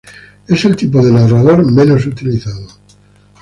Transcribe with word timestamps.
Es 0.47 0.65
el 0.65 0.75
tipo 0.75 0.99
de 1.05 1.11
narrador 1.11 1.63
menos 1.71 2.07
utilizado. 2.07 2.65